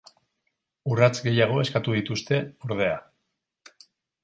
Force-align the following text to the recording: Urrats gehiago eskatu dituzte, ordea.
Urrats 0.93 1.19
gehiago 1.27 1.59
eskatu 1.65 1.95
dituzte, 1.99 2.41
ordea. 2.71 2.99